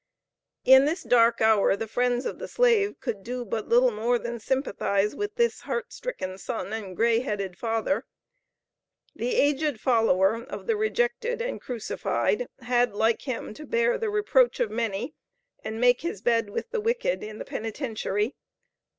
[0.65, 4.39] In this dark hour the friends of the Slave could do but little more than
[4.39, 8.07] sympathize with this heart stricken son and grey headed father.
[9.15, 14.59] The aged follower of the Rejected and Crucified had like Him to bear the "reproach
[14.59, 15.13] of many,"
[15.63, 18.35] and make his bed with the wicked in the Penitentiary.